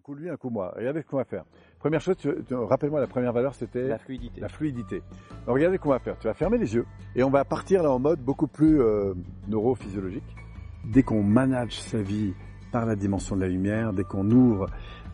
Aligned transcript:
Un 0.00 0.02
coup 0.02 0.14
lui, 0.14 0.30
un 0.30 0.36
coup 0.38 0.48
moi. 0.48 0.72
Regardez 0.78 1.02
ce 1.02 1.06
qu'on 1.08 1.18
va 1.18 1.26
faire. 1.26 1.44
Première 1.78 2.00
chose, 2.00 2.16
tu- 2.16 2.32
tu- 2.48 2.54
rappelle-moi 2.54 3.00
la 3.00 3.06
première 3.06 3.34
valeur, 3.34 3.54
c'était 3.54 3.86
La 3.86 3.98
fluidité. 3.98 4.40
la 4.40 4.48
fluidité. 4.48 5.02
Donc, 5.46 5.56
regardez 5.56 5.76
ce 5.76 5.82
qu'on 5.82 5.90
va 5.90 5.98
faire. 5.98 6.18
Tu 6.18 6.26
vas 6.26 6.32
fermer 6.32 6.56
les 6.56 6.74
yeux 6.74 6.86
et 7.14 7.22
on 7.22 7.28
va 7.28 7.44
partir 7.44 7.82
là 7.82 7.90
en 7.90 7.98
mode 7.98 8.18
beaucoup 8.20 8.46
plus 8.46 8.80
euh, 8.80 9.12
neurophysiologique. 9.46 10.24
Dès 10.86 11.02
qu'on 11.02 11.22
manage 11.22 11.78
sa 11.78 12.00
vie 12.00 12.32
par 12.72 12.86
la 12.86 12.96
dimension 12.96 13.36
de 13.36 13.42
la 13.42 13.48
lumière, 13.48 13.92
dès 13.92 14.04
qu'on 14.04 14.30
ouvre 14.30 14.70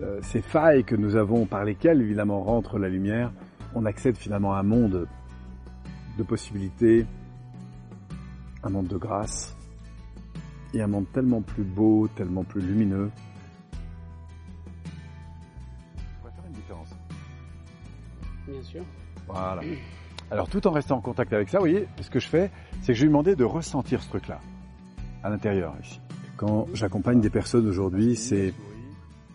euh, 0.00 0.18
ces 0.22 0.40
failles 0.40 0.84
que 0.84 0.96
nous 0.96 1.14
avons 1.14 1.44
par 1.44 1.62
lesquelles 1.66 2.00
évidemment 2.00 2.40
rentre 2.42 2.78
la 2.78 2.88
lumière, 2.88 3.32
on 3.74 3.84
accède 3.84 4.16
finalement 4.16 4.54
à 4.54 4.60
un 4.60 4.62
monde 4.62 5.06
de 6.16 6.22
possibilités, 6.22 7.04
un 8.62 8.70
monde 8.70 8.86
de 8.88 8.96
grâce 8.96 9.54
et 10.72 10.80
un 10.80 10.86
monde 10.86 11.04
tellement 11.12 11.42
plus 11.42 11.64
beau, 11.64 12.08
tellement 12.16 12.44
plus 12.44 12.62
lumineux. 12.62 13.10
Bien 18.46 18.62
sûr. 18.62 18.82
Voilà. 19.26 19.62
Alors 20.30 20.48
tout 20.48 20.64
en 20.66 20.70
restant 20.70 20.96
en 20.96 21.00
contact 21.00 21.32
avec 21.32 21.48
ça, 21.48 21.58
vous 21.58 21.64
voyez, 21.64 21.88
ce 22.00 22.08
que 22.10 22.20
je 22.20 22.28
fais, 22.28 22.50
c'est 22.82 22.88
que 22.88 22.94
je 22.94 23.00
lui 23.00 23.06
ai 23.06 23.08
demandé 23.08 23.34
de 23.34 23.44
ressentir 23.44 24.00
ce 24.02 24.08
truc-là, 24.10 24.40
à 25.24 25.30
l'intérieur 25.30 25.74
ici. 25.82 26.00
Quand 26.36 26.68
j'accompagne 26.72 27.20
des 27.20 27.30
personnes 27.30 27.66
aujourd'hui, 27.66 28.14
c'est 28.14 28.54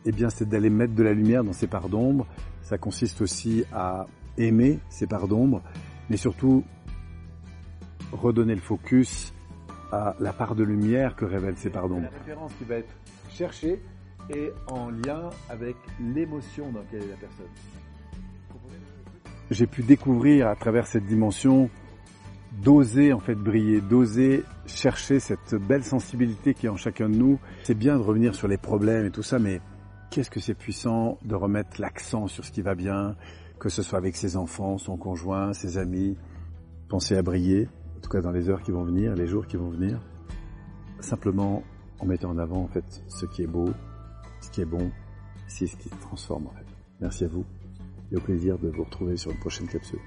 eh 0.06 0.12
bien, 0.12 0.30
c'est 0.30 0.48
d'aller 0.48 0.70
mettre 0.70 0.94
de 0.94 1.04
la 1.04 1.14
lumière 1.14 1.44
dans 1.44 1.54
ces 1.54 1.68
parts 1.68 1.90
d'ombre. 1.90 2.28
Ça 2.62 2.78
consiste 2.78 3.22
aussi 3.22 3.66
à 3.74 4.06
aimer 4.38 4.80
ces 4.90 5.08
parts 5.08 5.28
d'ombre, 5.28 5.62
mais 6.10 6.18
surtout 6.18 6.64
redonner 8.12 8.56
le 8.56 8.62
focus 8.62 9.34
à 9.92 10.16
la 10.20 10.32
part 10.32 10.56
de 10.56 10.64
lumière 10.64 11.16
que 11.16 11.26
révèlent 11.26 11.58
ces 11.58 11.70
parts 11.70 11.90
d'ombre. 11.90 12.04
La 12.12 12.20
référence 12.20 12.52
qui 12.58 12.64
va 12.66 12.76
être 12.76 12.94
cherchée 13.32 13.82
est 14.30 14.54
en 14.68 14.90
lien 14.90 15.30
avec 15.50 15.76
l'émotion 16.00 16.72
dans 16.72 16.80
laquelle 16.80 17.04
est 17.04 17.12
la 17.12 17.18
personne. 17.18 17.46
J'ai 19.52 19.68
pu 19.68 19.84
découvrir 19.84 20.48
à 20.48 20.56
travers 20.56 20.88
cette 20.88 21.06
dimension 21.06 21.70
d'oser 22.64 23.14
en 23.14 23.20
fait 23.20 23.36
briller, 23.36 23.82
d'oser 23.82 24.44
chercher 24.66 25.20
cette 25.20 25.56
belle 25.56 25.84
sensibilité 25.84 26.54
qui 26.54 26.66
est 26.66 26.70
en 26.70 26.78
chacun 26.78 27.10
de 27.10 27.16
nous. 27.16 27.40
C'est 27.64 27.78
bien 27.78 27.98
de 27.98 28.02
revenir 28.02 28.34
sur 28.34 28.48
les 28.48 28.58
problèmes 28.58 29.06
et 29.06 29.12
tout 29.12 29.24
ça, 29.24 29.40
mais 29.40 29.62
qu'est-ce 30.10 30.32
que 30.32 30.40
c'est 30.40 30.56
puissant 30.56 31.18
de 31.24 31.36
remettre 31.36 31.80
l'accent 31.80 32.28
sur 32.28 32.46
ce 32.46 32.52
qui 32.52 32.62
va 32.62 32.76
bien, 32.76 33.16
que 33.60 33.70
ce 33.70 33.84
soit 33.84 33.98
avec 33.98 34.16
ses 34.16 34.38
enfants, 34.38 34.78
son 34.78 34.98
conjoint, 34.98 35.54
ses 35.54 35.78
amis. 35.78 36.18
Penser 36.88 37.18
à 37.18 37.22
briller, 37.22 37.68
en 37.98 38.00
tout 38.00 38.10
cas 38.10 38.22
dans 38.22 38.32
les 38.32 38.50
heures 38.50 38.62
qui 38.62 38.72
vont 38.72 38.84
venir, 38.84 39.16
les 39.16 39.28
jours 39.28 39.48
qui 39.48 39.58
vont 39.58 39.70
venir. 39.70 40.00
Simplement 41.00 41.64
en 42.00 42.06
mettant 42.06 42.30
en 42.30 42.38
avant 42.38 42.64
en 42.64 42.68
fait 42.68 43.04
ce 43.08 43.26
qui 43.26 43.44
est 43.44 43.48
beau, 43.48 43.70
ce 44.42 44.50
qui 44.50 44.62
est 44.62 44.66
bon, 44.66 44.92
c'est 45.48 45.68
ce 45.68 45.76
qui 45.78 45.90
se 45.90 45.96
transforme 45.96 46.48
en 46.48 46.52
fait. 46.52 46.66
Merci 47.02 47.26
à 47.26 47.28
vous 47.28 47.46
et 48.12 48.16
au 48.16 48.22
plaisir 48.22 48.58
de 48.58 48.70
vous 48.70 48.84
retrouver 48.84 49.18
sur 49.18 49.32
une 49.32 49.40
prochaine 49.40 49.68
capsule. 49.68 50.00